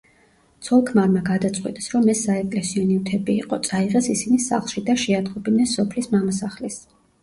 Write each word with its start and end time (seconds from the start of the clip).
ცოლ-ქმარმა 0.67 1.21
გადაწყვიტეს, 1.27 1.91
რომ 1.97 2.09
ეს 2.15 2.25
საეკლესიო 2.29 2.87
ნივთები 2.89 3.37
იყო, 3.45 3.63
წაიღეს 3.71 4.13
ისინი 4.17 4.43
სახლში 4.51 4.87
და 4.93 5.01
შეატყობინეს 5.07 5.81
სოფლის 5.81 6.15
მამასახლისს. 6.19 6.95